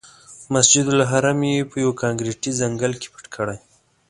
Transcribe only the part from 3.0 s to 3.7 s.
کې پټ کړی.